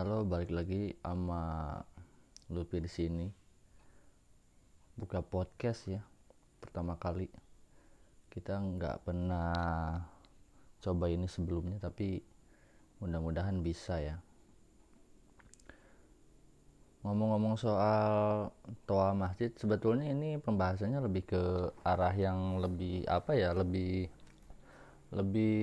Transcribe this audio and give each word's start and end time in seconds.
Halo, 0.00 0.24
balik 0.24 0.48
lagi 0.48 0.96
sama 1.04 1.76
Lupi 2.48 2.80
di 2.80 2.88
sini. 2.88 3.28
Buka 4.96 5.20
podcast 5.20 5.92
ya, 5.92 6.00
pertama 6.56 6.96
kali. 6.96 7.28
Kita 8.32 8.56
nggak 8.64 9.04
pernah 9.04 10.00
coba 10.80 11.04
ini 11.12 11.28
sebelumnya, 11.28 11.76
tapi 11.84 12.16
mudah-mudahan 13.04 13.60
bisa 13.60 14.00
ya. 14.00 14.16
Ngomong-ngomong 17.04 17.60
soal 17.60 18.48
toa 18.88 19.12
masjid, 19.12 19.52
sebetulnya 19.52 20.08
ini 20.08 20.40
pembahasannya 20.40 21.04
lebih 21.04 21.28
ke 21.28 21.42
arah 21.84 22.16
yang 22.16 22.56
lebih 22.56 23.04
apa 23.04 23.36
ya, 23.36 23.52
lebih 23.52 24.08
lebih 25.12 25.60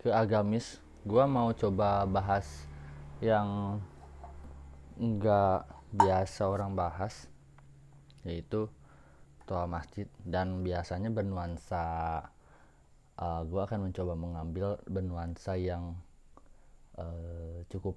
ke 0.00 0.08
agamis. 0.08 0.80
Gua 1.04 1.28
mau 1.28 1.52
coba 1.52 2.08
bahas 2.08 2.72
yang 3.24 3.80
nggak 5.00 5.64
biasa 5.96 6.44
orang 6.44 6.76
bahas 6.76 7.24
yaitu 8.28 8.68
toa 9.48 9.64
masjid. 9.64 10.04
Dan 10.20 10.60
biasanya 10.60 11.08
bernuansa 11.08 11.84
uh, 13.16 13.42
gue 13.48 13.60
akan 13.64 13.88
mencoba 13.88 14.12
mengambil 14.12 14.76
bernuansa 14.84 15.56
yang 15.56 15.96
uh, 17.00 17.64
cukup 17.72 17.96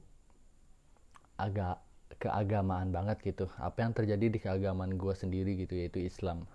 agak 1.35 1.83
keagamaan 2.23 2.95
banget 2.95 3.19
gitu. 3.19 3.51
Apa 3.59 3.83
yang 3.83 3.91
terjadi 3.91 4.31
di 4.31 4.39
keagamaan 4.39 4.95
gue 4.95 5.11
sendiri 5.11 5.59
gitu 5.59 5.75
yaitu 5.75 6.07
Islam. 6.07 6.47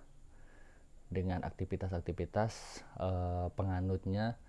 Dengan 1.13 1.45
aktivitas-aktivitas 1.45 2.81
uh, 2.97 3.53
penganutnya 3.53 4.41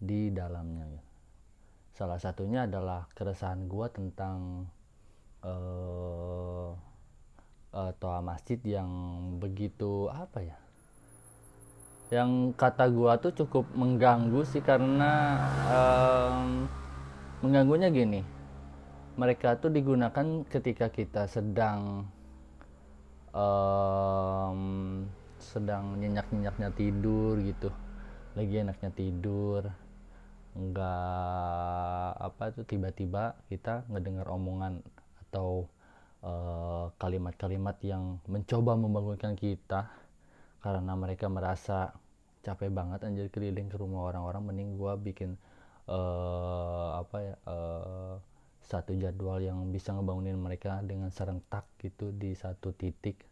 di 0.00 0.32
dalamnya 0.32 1.15
salah 1.96 2.20
satunya 2.20 2.68
adalah 2.68 3.08
keresahan 3.16 3.64
gue 3.72 3.86
tentang 3.88 4.68
uh, 5.40 6.76
uh, 7.72 7.92
toa 7.96 8.20
masjid 8.20 8.60
yang 8.60 8.92
begitu 9.40 10.12
apa 10.12 10.44
ya 10.44 10.56
yang 12.12 12.52
kata 12.52 12.92
gue 12.92 13.12
tuh 13.24 13.32
cukup 13.32 13.64
mengganggu 13.72 14.44
sih 14.44 14.62
karena 14.62 15.42
um, 15.66 16.70
mengganggunya 17.42 17.90
gini. 17.90 18.22
Mereka 19.18 19.58
tuh 19.58 19.74
digunakan 19.74 20.46
ketika 20.46 20.86
kita 20.86 21.26
sedang 21.26 22.06
um, 23.34 24.60
sedang 25.42 25.98
nyenyak 25.98 26.30
nyenyaknya 26.30 26.70
tidur 26.78 27.42
gitu. 27.42 27.74
Lagi 28.38 28.54
enaknya 28.54 28.94
tidur 28.94 29.85
nggak 30.56 32.10
apa 32.16 32.44
tuh 32.56 32.64
tiba-tiba 32.64 33.36
kita 33.52 33.84
ngedengar 33.92 34.24
omongan 34.32 34.80
atau 35.28 35.68
kalimat-kalimat 36.96 37.76
uh, 37.76 37.84
yang 37.84 38.04
mencoba 38.26 38.72
membangunkan 38.74 39.36
kita 39.36 39.86
karena 40.64 40.92
mereka 40.96 41.28
merasa 41.28 41.92
capek 42.40 42.72
banget 42.72 43.04
anjir 43.04 43.28
keliling 43.28 43.68
ke 43.68 43.76
rumah 43.76 44.10
orang-orang 44.10 44.42
mending 44.48 44.80
gua 44.80 44.96
bikin 44.96 45.36
uh, 45.86 46.98
apa 47.04 47.16
ya 47.20 47.34
uh, 47.46 48.14
satu 48.64 48.98
jadwal 48.98 49.38
yang 49.38 49.70
bisa 49.70 49.94
ngebangunin 49.94 50.40
mereka 50.40 50.82
dengan 50.82 51.12
serentak 51.12 51.68
gitu 51.78 52.10
di 52.10 52.34
satu 52.34 52.74
titik 52.74 53.22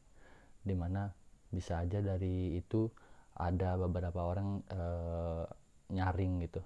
di 0.62 0.74
mana 0.76 1.10
bisa 1.50 1.82
aja 1.82 1.98
dari 1.98 2.54
itu 2.54 2.86
ada 3.34 3.74
beberapa 3.74 4.22
orang 4.22 4.62
uh, 4.70 5.42
nyaring 5.90 6.46
gitu 6.46 6.62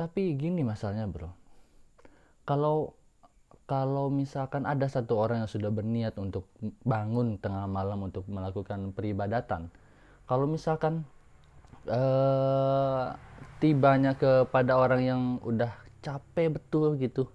tapi 0.00 0.32
gini 0.32 0.64
masalahnya 0.64 1.04
bro. 1.04 1.28
Kalau 2.48 2.96
kalau 3.68 4.08
misalkan 4.08 4.64
ada 4.64 4.88
satu 4.88 5.20
orang 5.20 5.44
yang 5.44 5.50
sudah 5.52 5.68
berniat 5.68 6.16
untuk 6.16 6.48
bangun 6.88 7.36
tengah 7.36 7.68
malam 7.68 8.08
untuk 8.08 8.24
melakukan 8.26 8.96
peribadatan 8.96 9.70
kalau 10.26 10.50
misalkan 10.50 11.06
uh, 11.86 13.14
tibanya 13.62 14.18
kepada 14.18 14.74
orang 14.74 15.02
yang 15.04 15.22
udah 15.44 15.70
capek 16.02 16.58
betul 16.58 16.98
gitu 16.98 17.30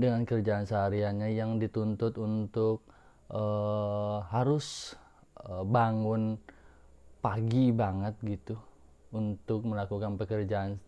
dengan 0.00 0.24
kerjaan 0.24 0.64
sehariannya 0.64 1.36
yang 1.36 1.60
dituntut 1.60 2.16
untuk 2.16 2.86
uh, 3.34 4.24
harus 4.32 4.96
uh, 5.44 5.60
bangun 5.60 6.40
pagi 7.20 7.68
banget 7.74 8.16
gitu 8.24 8.56
untuk 9.12 9.66
melakukan 9.68 10.16
pekerjaan 10.16 10.80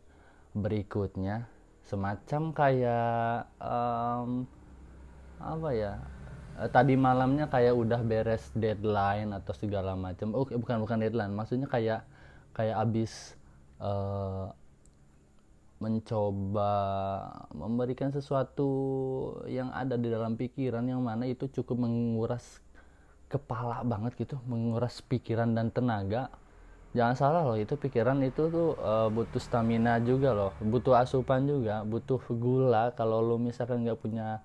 berikutnya 0.57 1.49
semacam 1.89 2.43
kayak 2.53 3.49
um, 3.61 4.45
apa 5.41 5.69
ya 5.73 5.93
eh, 6.61 6.69
tadi 6.69 6.95
malamnya 6.99 7.49
kayak 7.49 7.73
udah 7.73 8.01
beres 8.05 8.53
deadline 8.53 9.33
atau 9.33 9.55
segala 9.57 9.97
macam. 9.97 10.37
Oh 10.37 10.45
bukan 10.45 10.85
bukan 10.85 10.99
deadline 11.01 11.33
maksudnya 11.33 11.69
kayak 11.71 12.05
kayak 12.53 12.77
abis 12.77 13.39
uh, 13.79 14.51
mencoba 15.79 16.75
memberikan 17.55 18.11
sesuatu 18.11 18.71
yang 19.47 19.71
ada 19.71 19.95
di 19.95 20.11
dalam 20.11 20.35
pikiran 20.35 20.83
yang 20.83 20.99
mana 20.99 21.31
itu 21.31 21.47
cukup 21.47 21.87
menguras 21.87 22.59
kepala 23.31 23.87
banget 23.87 24.19
gitu 24.19 24.43
menguras 24.51 24.99
pikiran 25.07 25.55
dan 25.55 25.71
tenaga 25.71 26.35
jangan 26.97 27.17
salah 27.17 27.43
loh 27.45 27.59
itu 27.61 27.77
pikiran 27.77 28.21
itu 28.25 28.49
tuh 28.49 28.77
uh, 28.81 29.09
butuh 29.13 29.41
stamina 29.41 30.01
juga 30.01 30.33
loh. 30.33 30.53
Butuh 30.61 30.97
asupan 30.97 31.45
juga 31.45 31.85
butuh 31.85 32.21
gula. 32.33 32.93
Kalau 32.97 33.21
lu 33.21 33.37
misalkan 33.37 33.85
nggak 33.85 34.01
punya 34.01 34.41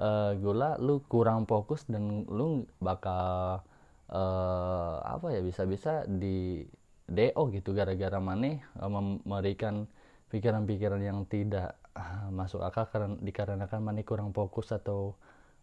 uh, 0.00 0.32
gula 0.38 0.80
lu 0.80 1.04
kurang 1.10 1.44
fokus 1.44 1.84
dan 1.88 2.24
lu 2.28 2.64
bakal 2.80 3.60
uh, 4.08 4.96
apa 5.04 5.26
ya 5.36 5.40
bisa-bisa 5.44 6.04
di 6.08 6.64
do 7.08 7.42
gitu 7.52 7.76
gara-gara 7.76 8.18
mana 8.22 8.62
uh, 8.80 8.88
memberikan 8.88 9.84
pikiran-pikiran 10.32 11.02
yang 11.02 11.28
tidak 11.28 11.76
uh, 11.92 12.32
masuk 12.32 12.64
akal 12.64 12.88
karena 12.88 13.20
dikarenakan 13.20 13.80
mana 13.84 14.00
kurang 14.00 14.32
fokus 14.32 14.72
atau 14.72 15.12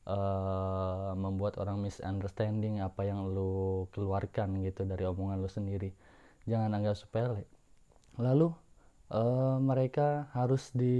uh, 0.05 1.17
membuat 1.17 1.57
orang 1.57 1.81
misunderstanding 1.81 2.85
apa 2.85 3.07
yang 3.07 3.25
lu 3.33 3.89
keluarkan 3.95 4.61
gitu 4.61 4.85
dari 4.85 5.09
omongan 5.09 5.41
lu 5.41 5.49
sendiri 5.49 5.89
jangan 6.49 6.73
anggap 6.73 6.97
sepele. 6.97 7.45
Lalu 8.17 8.49
uh, 9.13 9.57
mereka 9.61 10.29
harus 10.33 10.73
di 10.73 10.97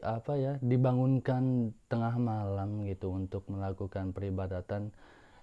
apa 0.00 0.36
ya 0.36 0.52
dibangunkan 0.60 1.74
tengah 1.88 2.14
malam 2.16 2.84
gitu 2.88 3.12
untuk 3.12 3.44
melakukan 3.48 4.12
peribadatan 4.16 4.92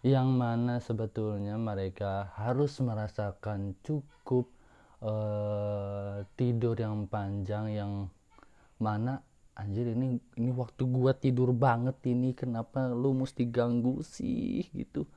yang 0.06 0.30
mana 0.38 0.78
sebetulnya 0.78 1.58
mereka 1.58 2.32
harus 2.38 2.78
merasakan 2.80 3.74
cukup 3.82 4.46
uh, 5.02 6.22
tidur 6.38 6.78
yang 6.78 7.10
panjang 7.10 7.74
yang 7.74 7.94
mana 8.78 9.26
anjir 9.58 9.90
ini 9.90 10.22
ini 10.38 10.54
waktu 10.54 10.86
gua 10.86 11.18
tidur 11.18 11.50
banget 11.50 11.98
ini 12.06 12.38
kenapa 12.38 12.94
lu 12.94 13.18
mesti 13.18 13.44
ganggu 13.50 14.06
sih? 14.06 14.70
gitu. 14.70 15.10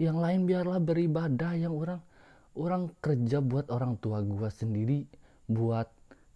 Yang 0.00 0.16
lain 0.16 0.40
biarlah 0.48 0.80
beribadah 0.82 1.54
yang 1.54 1.76
orang 1.76 2.00
orang 2.58 2.90
kerja 2.98 3.38
buat 3.38 3.70
orang 3.70 3.98
tua 4.02 4.22
gua 4.26 4.50
sendiri 4.50 5.06
buat 5.46 5.86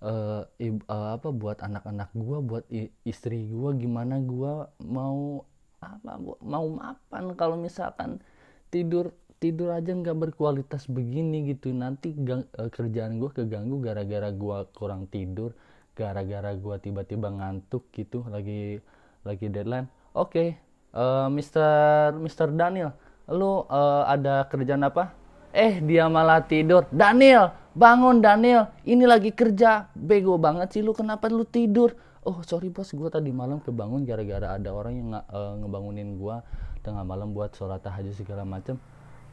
uh, 0.03 0.47
uh, 0.91 1.09
apa 1.15 1.29
buat 1.35 1.59
anak-anak 1.59 2.11
gua 2.15 2.39
buat 2.39 2.65
istri 3.03 3.51
gua 3.51 3.75
gimana 3.75 4.23
gua 4.23 4.71
mau 4.83 5.43
apa 5.83 6.17
mau 6.41 6.67
mapan 6.71 7.35
kalau 7.37 7.59
misalkan 7.61 8.23
tidur 8.71 9.13
tidur 9.43 9.77
aja 9.77 9.93
nggak 9.93 10.17
berkualitas 10.17 10.89
begini 10.89 11.53
gitu. 11.53 11.69
Nanti 11.75 12.17
gang, 12.17 12.49
uh, 12.57 12.71
kerjaan 12.71 13.21
gua 13.21 13.35
keganggu 13.35 13.83
gara-gara 13.83 14.31
gua 14.33 14.65
kurang 14.73 15.11
tidur 15.11 15.53
gara-gara 15.95 16.55
gua 16.59 16.79
tiba-tiba 16.83 17.31
ngantuk 17.31 17.91
gitu 17.95 18.25
lagi 18.31 18.83
lagi 19.27 19.47
deadline. 19.51 19.91
Oke 20.15 20.31
okay, 20.31 20.49
uh, 20.95 21.27
Mister 21.29 22.15
Mister 22.17 22.49
Daniel 22.55 22.95
lu 23.25 23.65
uh, 23.67 24.05
ada 24.05 24.45
kerjaan 24.53 24.85
apa 24.85 25.17
Eh 25.55 25.79
dia 25.79 26.11
malah 26.11 26.43
tidur. 26.43 26.91
Daniel, 26.91 27.55
bangun 27.79 28.19
Daniel. 28.19 28.75
Ini 28.83 29.07
lagi 29.07 29.31
kerja. 29.31 29.87
Bego 29.95 30.35
banget 30.35 30.75
sih 30.75 30.83
lu. 30.83 30.91
Kenapa 30.91 31.31
lu 31.31 31.47
tidur? 31.47 31.95
Oh 32.27 32.43
sorry 32.43 32.73
bos, 32.73 32.91
gue 32.91 33.07
tadi 33.13 33.31
malam 33.31 33.61
kebangun 33.61 34.03
gara-gara 34.03 34.57
ada 34.57 34.73
orang 34.73 34.95
yang 34.97 35.09
uh, 35.13 35.61
ngebangunin 35.61 36.17
gue 36.17 36.37
tengah 36.81 37.05
malam 37.05 37.37
buat 37.37 37.53
sholat 37.53 37.85
tahajud 37.85 38.17
segala 38.17 38.43
macem. 38.49 38.81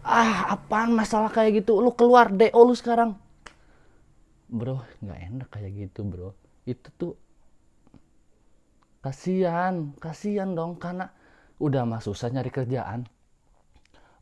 Ah, 0.03 0.51
apaan 0.51 0.91
masalah 0.91 1.31
kayak 1.31 1.63
gitu? 1.63 1.79
Lu 1.79 1.95
keluar 1.95 2.27
deh, 2.29 2.51
oh 2.51 2.67
lu 2.67 2.75
sekarang. 2.75 3.15
Bro, 4.51 4.83
nggak 4.99 5.19
enak 5.31 5.47
kayak 5.47 5.71
gitu 5.71 6.03
bro. 6.03 6.35
Itu 6.67 6.91
tuh 6.99 7.13
kasihan, 8.99 9.95
kasihan 9.95 10.51
dong 10.51 10.75
karena 10.75 11.15
udah 11.63 11.87
mah 11.87 12.03
susah 12.03 12.27
nyari 12.27 12.51
kerjaan 12.51 13.07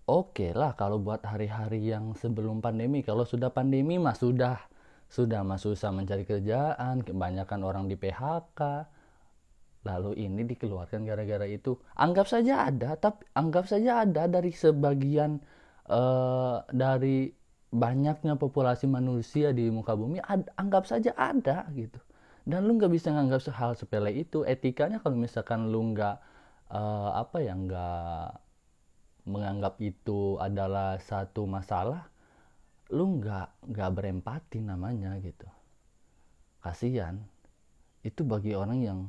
oke 0.10 0.34
okay 0.34 0.52
lah 0.58 0.74
kalau 0.74 0.98
buat 0.98 1.22
hari-hari 1.22 1.94
yang 1.94 2.18
sebelum 2.18 2.66
pandemi 2.66 3.06
kalau 3.06 3.30
sudah 3.30 3.54
pandemi 3.54 4.02
mah 4.02 4.18
sudah 4.18 4.58
sudah 5.06 5.46
mah 5.46 5.62
susah 5.62 5.94
mencari 5.94 6.26
kerjaan 6.26 7.06
kebanyakan 7.06 7.62
orang 7.62 7.86
di 7.86 7.94
PHK 7.94 8.90
lalu 9.88 10.12
ini 10.20 10.44
dikeluarkan 10.44 11.08
gara-gara 11.08 11.48
itu. 11.48 11.80
Anggap 11.96 12.28
saja 12.28 12.68
ada 12.68 13.00
tapi 13.00 13.24
anggap 13.36 13.66
saja 13.70 14.04
ada 14.04 14.28
dari 14.28 14.52
sebagian 14.52 15.40
uh, 15.88 16.64
dari 16.72 17.32
banyaknya 17.70 18.36
populasi 18.36 18.90
manusia 18.90 19.54
di 19.54 19.70
muka 19.70 19.94
bumi 19.94 20.20
ad, 20.26 20.50
anggap 20.60 20.90
saja 20.90 21.16
ada 21.16 21.70
gitu. 21.72 22.00
Dan 22.44 22.66
lu 22.66 22.82
nggak 22.82 22.92
bisa 22.92 23.14
nganggap 23.14 23.46
hal 23.56 23.78
sepele 23.78 24.12
itu. 24.12 24.44
Etikanya 24.44 25.00
kalau 25.00 25.16
misalkan 25.16 25.70
lu 25.70 25.94
nggak 25.96 26.18
uh, 26.74 27.12
apa 27.16 27.38
ya 27.40 27.54
nggak 27.56 28.49
menganggap 29.30 29.78
itu 29.80 30.36
adalah 30.42 30.98
satu 30.98 31.46
masalah 31.46 32.10
lu 32.90 33.22
nggak 33.22 33.70
nggak 33.70 33.92
berempati 33.94 34.60
namanya 34.66 35.16
gitu. 35.22 35.46
Kasihan. 36.66 37.22
Itu 38.02 38.26
bagi 38.26 38.58
orang 38.58 38.80
yang 38.82 39.00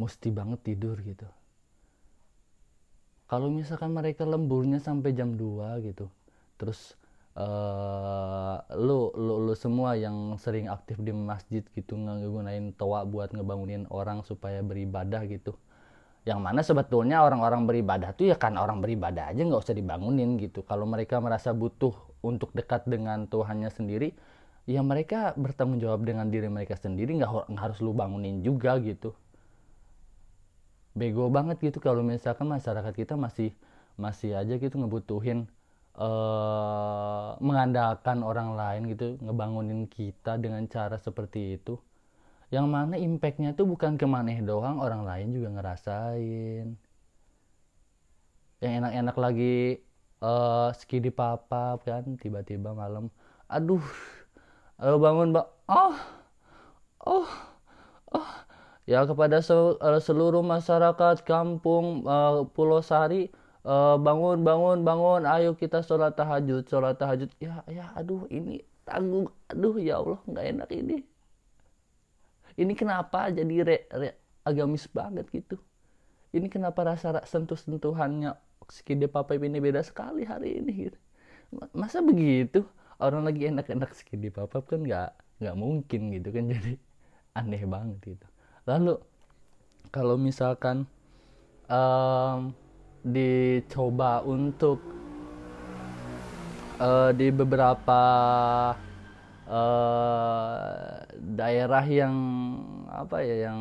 mesti 0.00 0.28
banget 0.34 0.60
tidur 0.66 0.98
gitu. 1.06 1.28
Kalau 3.30 3.46
misalkan 3.46 3.94
mereka 3.94 4.26
lemburnya 4.26 4.82
sampai 4.82 5.14
jam 5.14 5.38
2 5.38 5.86
gitu 5.86 6.10
terus 6.60 6.92
uh, 7.40 8.60
lu, 8.76 9.08
lu 9.16 9.48
lu 9.48 9.54
semua 9.56 9.96
yang 9.96 10.36
sering 10.36 10.68
aktif 10.68 11.00
di 11.00 11.08
masjid 11.16 11.64
gitu 11.72 11.96
ngegunain 11.96 12.76
toa 12.76 13.08
buat 13.08 13.32
ngebangunin 13.32 13.88
orang 13.88 14.20
supaya 14.28 14.60
beribadah 14.60 15.24
gitu 15.24 15.56
yang 16.28 16.44
mana 16.44 16.60
sebetulnya 16.60 17.24
orang-orang 17.24 17.64
beribadah 17.64 18.12
tuh 18.12 18.28
ya 18.28 18.36
kan 18.36 18.60
orang 18.60 18.84
beribadah 18.84 19.32
aja 19.32 19.40
nggak 19.40 19.60
usah 19.60 19.72
dibangunin 19.76 20.36
gitu. 20.36 20.60
Kalau 20.68 20.84
mereka 20.84 21.16
merasa 21.18 21.56
butuh 21.56 21.96
untuk 22.20 22.52
dekat 22.52 22.84
dengan 22.84 23.24
Tuhannya 23.24 23.72
sendiri 23.72 24.12
ya 24.68 24.84
mereka 24.84 25.32
bertanggung 25.34 25.80
jawab 25.80 26.04
dengan 26.04 26.28
diri 26.28 26.52
mereka 26.52 26.76
sendiri 26.76 27.16
nggak 27.16 27.56
harus 27.56 27.78
lu 27.80 27.96
bangunin 27.96 28.44
juga 28.44 28.76
gitu. 28.84 29.16
Bego 30.92 31.30
banget 31.32 31.56
gitu 31.62 31.78
kalau 31.80 32.04
misalkan 32.04 32.50
masyarakat 32.50 32.92
kita 32.92 33.14
masih 33.16 33.54
masih 33.96 34.36
aja 34.36 34.58
gitu 34.60 34.76
ngebutuhin 34.76 35.48
uh, 35.96 37.36
mengandalkan 37.40 38.20
orang 38.20 38.56
lain 38.58 38.82
gitu 38.92 39.16
ngebangunin 39.22 39.86
kita 39.86 40.36
dengan 40.36 40.66
cara 40.66 41.00
seperti 41.00 41.56
itu 41.56 41.80
yang 42.50 42.66
mana 42.66 42.98
impactnya 42.98 43.54
tuh 43.54 43.66
bukan 43.70 43.94
ke 43.94 44.06
maneh 44.10 44.42
doang 44.42 44.82
orang 44.82 45.06
lain 45.06 45.30
juga 45.30 45.48
ngerasain. 45.54 46.74
Yang 48.60 48.72
enak-enak 48.82 49.16
lagi 49.16 49.78
uh, 50.20 50.74
skidi 50.74 51.14
papa 51.14 51.78
kan 51.86 52.18
tiba-tiba 52.18 52.74
malam 52.74 53.08
aduh 53.46 53.82
ayo 54.82 54.98
bangun 54.98 55.30
mbak. 55.30 55.46
Oh 55.70 55.96
oh 57.06 57.30
oh. 58.18 58.30
Ya 58.90 59.06
kepada 59.06 59.38
eh, 59.38 60.00
seluruh 60.02 60.42
masyarakat 60.42 61.22
kampung 61.22 62.02
uh, 62.10 62.42
Pulau 62.50 62.82
Sari 62.82 63.30
uh, 63.62 63.94
bangun 63.94 64.42
bangun 64.42 64.82
bangun 64.82 65.22
ayo 65.30 65.54
kita 65.54 65.86
sholat 65.86 66.18
tahajud 66.18 66.66
sholat 66.66 66.98
tahajud. 66.98 67.30
Ya 67.38 67.62
ya 67.70 67.94
aduh 67.94 68.26
ini 68.26 68.66
tanggung. 68.82 69.30
Aduh 69.46 69.78
ya 69.78 70.02
Allah 70.02 70.18
nggak 70.26 70.46
enak 70.50 70.70
ini 70.74 71.09
ini 72.60 72.76
kenapa 72.76 73.32
jadi 73.32 73.54
re, 73.64 73.76
re, 73.88 74.10
agamis 74.44 74.84
banget 74.92 75.24
gitu? 75.32 75.56
Ini 76.30 76.46
kenapa 76.52 76.84
rasa 76.84 77.24
sentuh 77.24 77.56
sentuhannya 77.56 78.36
skide 78.68 79.08
papa 79.08 79.34
ini 79.34 79.58
beda 79.58 79.80
sekali 79.80 80.28
hari 80.28 80.60
ini 80.60 80.92
gitu? 80.92 80.98
Masa 81.72 82.04
begitu? 82.04 82.62
Orang 83.00 83.24
lagi 83.24 83.48
enak-enak 83.48 83.96
skide 83.96 84.28
papa 84.28 84.60
kan 84.60 84.84
nggak 84.84 85.10
nggak 85.40 85.56
mungkin 85.56 86.12
gitu 86.12 86.28
kan 86.30 86.44
jadi 86.52 86.76
aneh 87.32 87.64
banget 87.64 87.98
gitu. 88.14 88.26
Lalu 88.68 89.00
kalau 89.88 90.20
misalkan 90.20 90.84
um, 91.66 92.52
dicoba 93.00 94.20
untuk 94.20 94.78
uh, 96.76 97.10
di 97.16 97.32
beberapa 97.32 98.02
uh, 99.50 101.02
daerah 101.18 101.84
yang 101.84 102.14
apa 102.86 103.20
ya 103.26 103.50
yang 103.50 103.60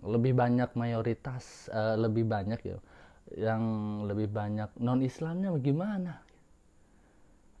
lebih 0.00 0.32
banyak 0.32 0.72
mayoritas 0.72 1.68
uh, 1.70 1.94
lebih 2.00 2.24
banyak 2.24 2.60
ya 2.64 2.78
yang 3.36 3.62
lebih 4.08 4.26
banyak 4.32 4.72
non 4.80 5.04
Islamnya 5.04 5.54
bagaimana? 5.54 6.24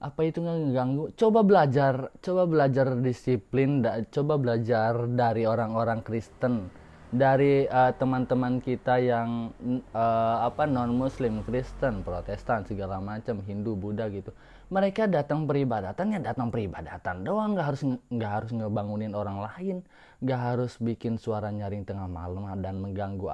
Apa 0.00 0.24
itu 0.24 0.40
nggak 0.40 0.72
ganggu 0.72 1.04
coba 1.12 1.44
belajar 1.44 2.08
coba 2.24 2.48
belajar 2.48 2.96
disiplin 3.04 3.84
da, 3.84 4.00
coba 4.08 4.40
belajar 4.40 5.04
dari 5.12 5.44
orang-orang 5.44 6.00
Kristen 6.00 6.72
dari 7.10 7.66
uh, 7.66 7.90
teman-teman 7.98 8.62
kita 8.62 9.02
yang 9.02 9.50
uh, 9.92 10.36
apa 10.46 10.64
non 10.64 10.94
Muslim 10.94 11.42
Kristen 11.42 12.06
Protestan 12.06 12.64
segala 12.64 13.02
macam 13.02 13.42
Hindu 13.44 13.74
Buddha 13.76 14.06
gitu 14.08 14.30
mereka 14.70 15.10
datang 15.10 15.50
peribadatan 15.50 16.14
ya 16.14 16.20
datang 16.22 16.48
peribadatan 16.54 17.26
doang. 17.26 17.58
Nggak 17.58 17.66
harus 17.74 17.82
nggak 18.06 18.32
harus 18.32 18.50
ngebangunin 18.54 19.12
orang 19.18 19.42
lain. 19.42 19.76
Nggak 20.22 20.40
harus 20.40 20.72
bikin 20.78 21.18
suara 21.18 21.50
nyaring 21.50 21.82
tengah 21.82 22.06
malam 22.06 22.46
dan 22.62 22.78
mengganggu 22.78 23.26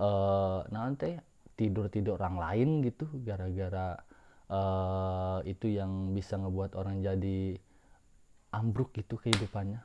uh, 0.00 0.64
nanti 0.72 1.20
tidur 1.54 1.92
tidur 1.92 2.16
orang 2.16 2.40
lain 2.40 2.68
gitu. 2.80 3.04
Gara-gara 3.20 4.00
uh, 4.48 5.38
itu 5.44 5.68
yang 5.68 6.16
bisa 6.16 6.40
ngebuat 6.40 6.72
orang 6.80 7.04
jadi 7.04 7.60
ambruk 8.56 8.96
gitu 8.96 9.20
kehidupannya. 9.20 9.84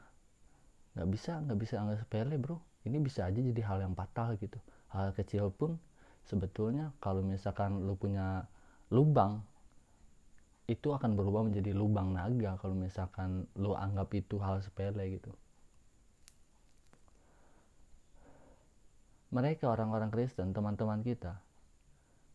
Nggak 0.95 1.07
bisa 1.11 1.31
nggak 1.43 1.59
bisa 1.59 1.75
nggak 1.83 1.99
sepele 2.07 2.35
bro. 2.39 2.57
Ini 2.87 2.97
bisa 3.03 3.27
aja 3.27 3.35
jadi 3.35 3.61
hal 3.67 3.83
yang 3.83 3.93
fatal 3.99 4.39
gitu. 4.39 4.57
Hal 4.95 5.11
kecil 5.11 5.51
pun 5.51 5.75
sebetulnya 6.23 6.95
kalau 7.03 7.19
misalkan 7.19 7.83
lu 7.83 7.99
punya 7.99 8.47
lubang 8.93 9.43
itu 10.65 10.87
akan 10.89 11.13
berubah 11.13 11.45
menjadi 11.45 11.71
lubang 11.77 12.13
naga 12.13 12.57
kalau 12.57 12.73
misalkan 12.73 13.45
lu 13.57 13.77
anggap 13.77 14.09
itu 14.17 14.41
hal 14.41 14.61
sepele 14.65 15.21
gitu. 15.21 15.31
Mereka 19.29 19.67
orang-orang 19.67 20.09
Kristen 20.09 20.55
teman-teman 20.55 21.03
kita 21.05 21.45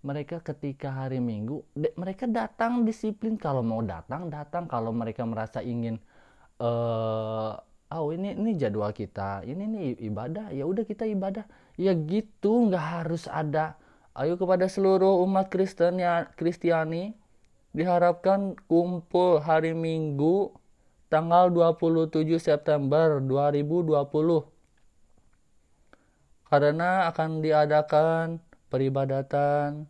mereka 0.01 0.41
ketika 0.41 0.89
hari 1.05 1.21
Minggu 1.21 1.61
mereka 1.97 2.25
datang 2.25 2.89
disiplin. 2.89 3.37
Kalau 3.37 3.61
mau 3.61 3.85
datang 3.85 4.33
datang. 4.33 4.65
Kalau 4.65 4.93
mereka 4.97 5.29
merasa 5.29 5.61
ingin 5.61 6.01
uh, 6.61 7.53
oh 7.93 8.09
ini 8.13 8.33
ini 8.33 8.57
jadwal 8.57 8.93
kita 8.97 9.45
ini 9.45 9.65
nih 9.69 9.87
ibadah. 10.09 10.53
Ya 10.57 10.65
udah 10.65 10.85
kita 10.89 11.05
ibadah. 11.05 11.45
Ya 11.77 11.93
gitu 11.93 12.69
nggak 12.69 12.87
harus 13.01 13.29
ada 13.29 13.77
ayo 14.17 14.41
kepada 14.41 14.67
seluruh 14.69 15.21
umat 15.25 15.53
Kristen 15.53 16.01
ya 16.01 16.29
Kristiani 16.37 17.17
diharapkan 17.71 18.59
kumpul 18.67 19.39
hari 19.39 19.75
Minggu 19.75 20.51
tanggal 21.11 21.51
27 21.51 22.39
September 22.39 23.23
2020 23.23 24.07
karena 26.51 27.07
akan 27.11 27.31
diadakan 27.39 28.43
peribadatan 28.67 29.87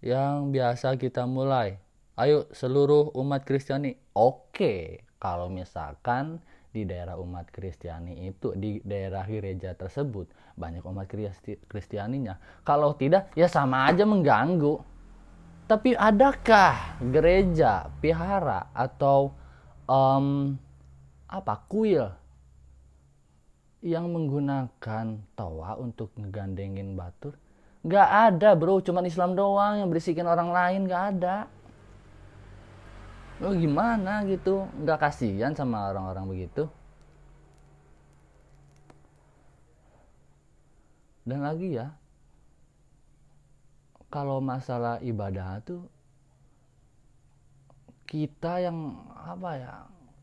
yang 0.00 0.48
biasa 0.48 0.96
kita 0.96 1.28
mulai. 1.28 1.76
Ayo 2.16 2.48
seluruh 2.52 3.12
umat 3.16 3.44
Kristiani. 3.44 3.96
Oke, 4.16 5.04
kalau 5.20 5.52
misalkan 5.52 6.40
di 6.72 6.88
daerah 6.88 7.20
umat 7.20 7.52
Kristiani 7.52 8.28
itu 8.28 8.56
di 8.56 8.80
daerah 8.80 9.28
gereja 9.28 9.76
tersebut 9.76 10.32
banyak 10.56 10.84
umat 10.84 11.08
Kristi, 11.08 11.56
Kristianinya. 11.64 12.64
Kalau 12.64 12.96
tidak 12.96 13.32
ya 13.36 13.48
sama 13.48 13.88
aja 13.88 14.04
mengganggu. 14.04 14.89
Tapi 15.70 15.94
adakah 15.94 16.98
gereja, 17.14 17.86
pihara 18.02 18.74
atau 18.74 19.30
um, 19.86 20.58
apa 21.30 21.62
kuil 21.70 22.10
yang 23.78 24.10
menggunakan 24.10 25.22
toa 25.38 25.78
untuk 25.78 26.10
ngegandengin 26.18 26.98
batur? 26.98 27.38
Gak 27.86 28.34
ada 28.34 28.58
bro, 28.58 28.82
cuman 28.82 29.06
Islam 29.06 29.38
doang 29.38 29.78
yang 29.78 29.86
berisikin 29.86 30.26
orang 30.26 30.50
lain 30.50 30.90
gak 30.90 31.04
ada. 31.14 31.46
Lo 33.38 33.54
gimana 33.54 34.26
gitu, 34.26 34.66
gak 34.82 35.06
kasihan 35.06 35.54
sama 35.54 35.94
orang-orang 35.94 36.26
begitu? 36.26 36.66
Dan 41.22 41.46
lagi 41.46 41.78
ya, 41.78 41.94
kalau 44.10 44.42
masalah 44.42 44.98
ibadah 45.00 45.62
tuh 45.62 45.86
kita 48.10 48.58
yang 48.58 48.98
apa 49.14 49.50
ya 49.54 49.74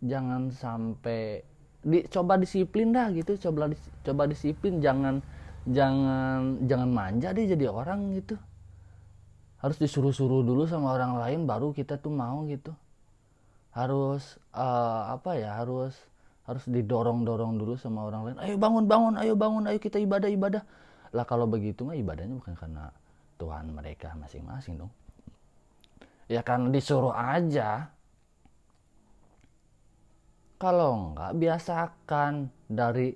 jangan 0.03 0.51
sampai 0.51 1.39
di, 1.79 2.03
coba 2.11 2.35
disiplin 2.35 2.91
dah 2.91 3.07
gitu 3.15 3.39
coba 3.39 3.71
coba 4.03 4.27
disiplin 4.27 4.83
jangan 4.83 5.23
jangan 5.71 6.63
jangan 6.67 6.89
manja 6.91 7.31
deh 7.31 7.47
jadi 7.47 7.71
orang 7.71 8.11
gitu. 8.15 8.35
Harus 9.57 9.79
disuruh-suruh 9.81 10.45
dulu 10.45 10.69
sama 10.69 10.93
orang 10.93 11.17
lain 11.17 11.39
baru 11.47 11.71
kita 11.71 11.97
tuh 11.97 12.11
mau 12.11 12.43
gitu. 12.45 12.75
Harus 13.71 14.35
uh, 14.51 15.15
apa 15.15 15.39
ya 15.39 15.55
harus 15.55 15.95
harus 16.47 16.63
didorong-dorong 16.67 17.59
dulu 17.59 17.79
sama 17.79 18.07
orang 18.07 18.31
lain. 18.31 18.37
Ayo 18.43 18.55
bangun 18.59 18.83
bangun 18.87 19.13
ayo 19.19 19.33
bangun 19.39 19.63
ayo 19.71 19.79
kita 19.79 19.99
ibadah 19.99 20.27
ibadah. 20.27 20.63
Lah 21.15 21.23
kalau 21.23 21.47
begitu 21.47 21.87
mah 21.87 21.95
ibadahnya 21.95 22.35
bukan 22.35 22.55
karena 22.55 22.91
Tuhan 23.37 23.71
mereka 23.71 24.17
masing-masing 24.17 24.81
dong. 24.81 24.91
Ya 26.27 26.43
kan 26.43 26.73
disuruh 26.73 27.15
aja. 27.15 27.87
Kalau 30.57 31.13
enggak 31.13 31.37
biasakan 31.37 32.49
dari 32.65 33.13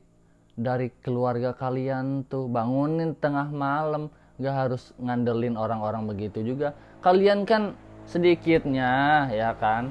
dari 0.54 0.94
keluarga 1.02 1.58
kalian 1.58 2.24
tuh 2.30 2.46
bangunin 2.48 3.18
tengah 3.18 3.50
malam. 3.50 4.08
Nggak 4.38 4.56
harus 4.56 4.94
ngandelin 5.02 5.58
orang-orang 5.58 6.08
begitu 6.08 6.46
juga. 6.46 6.78
Kalian 7.02 7.44
kan 7.44 7.74
sedikitnya 8.06 9.28
ya 9.34 9.52
kan? 9.58 9.90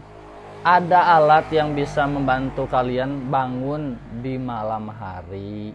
Ada 0.60 1.16
alat 1.18 1.49
yang 1.50 1.72
bisa 1.72 2.04
membantu 2.04 2.68
kalian 2.68 3.32
bangun 3.32 3.96
di 4.20 4.37
malam 4.37 4.92
hari 4.92 5.72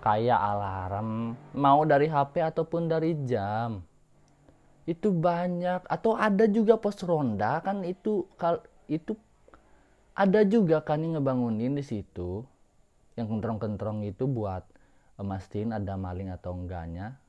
kayak 0.00 0.40
alarm 0.40 1.36
mau 1.52 1.84
dari 1.84 2.08
HP 2.08 2.40
ataupun 2.40 2.88
dari 2.88 3.16
jam. 3.28 3.84
Itu 4.88 5.12
banyak. 5.12 5.86
Atau 5.86 6.16
ada 6.16 6.48
juga 6.48 6.80
pos 6.80 7.00
ronda 7.04 7.60
kan 7.60 7.84
itu 7.84 8.26
kal 8.40 8.64
itu 8.90 9.14
ada 10.16 10.42
juga 10.42 10.82
kan 10.82 11.04
yang 11.04 11.20
ngebangunin 11.20 11.76
di 11.76 11.84
situ. 11.84 12.42
Yang 13.14 13.36
kentrong-kentrong 13.36 14.02
itu 14.08 14.24
buat 14.24 14.64
mastiin 15.20 15.76
ada 15.76 16.00
maling 16.00 16.32
atau 16.32 16.56
enggaknya. 16.56 17.20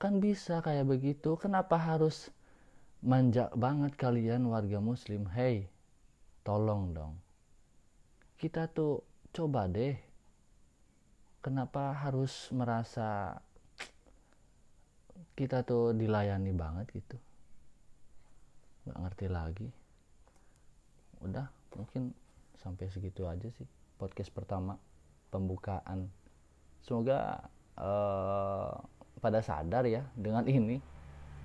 Kan 0.00 0.20
bisa 0.20 0.64
kayak 0.64 0.88
begitu. 0.88 1.36
Kenapa 1.36 1.76
harus 1.76 2.32
manja 3.04 3.52
banget 3.52 3.94
kalian 4.00 4.48
warga 4.48 4.80
muslim? 4.80 5.28
Hey 5.28 5.68
tolong 6.46 6.94
dong. 6.94 7.18
Kita 8.38 8.70
tuh 8.70 9.02
coba 9.34 9.66
deh 9.66 10.05
kenapa 11.46 11.94
harus 11.94 12.50
merasa 12.50 13.38
kita 15.38 15.62
tuh 15.62 15.94
dilayani 15.94 16.50
banget 16.50 16.90
gitu? 16.90 17.14
Nggak 18.82 18.98
ngerti 18.98 19.26
lagi. 19.30 19.68
Udah 21.22 21.46
mungkin 21.78 22.10
sampai 22.58 22.90
segitu 22.90 23.30
aja 23.30 23.46
sih 23.54 23.68
podcast 23.94 24.34
pertama 24.34 24.74
pembukaan. 25.30 26.10
Semoga 26.82 27.46
uh, 27.78 28.74
pada 29.22 29.38
sadar 29.38 29.86
ya 29.86 30.02
dengan 30.18 30.42
ini. 30.50 30.82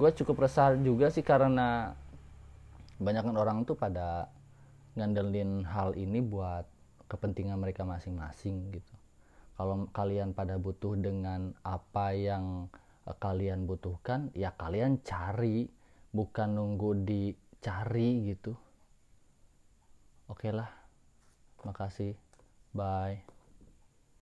Gue 0.01 0.09
cukup 0.17 0.49
resah 0.49 0.73
juga 0.81 1.13
sih 1.13 1.21
karena 1.21 1.93
kebanyakan 2.97 3.37
orang 3.37 3.57
tuh 3.69 3.77
pada 3.77 4.33
ngandelin 4.97 5.61
hal 5.61 5.93
ini 5.93 6.25
buat 6.25 6.65
kepentingan 7.05 7.61
mereka 7.61 7.85
masing-masing 7.85 8.73
gitu 8.73 9.00
kalau 9.61 9.85
kalian 9.93 10.33
pada 10.33 10.57
butuh 10.57 10.97
dengan 10.97 11.53
apa 11.61 12.17
yang 12.17 12.65
eh, 13.05 13.13
kalian 13.13 13.69
butuhkan 13.69 14.33
ya 14.33 14.57
kalian 14.57 15.05
cari 15.05 15.69
bukan 16.09 16.57
nunggu 16.57 17.05
dicari 17.05 18.33
gitu. 18.33 18.57
Oke 20.25 20.49
lah. 20.49 20.73
Makasih. 21.61 22.17
Bye 22.73 23.30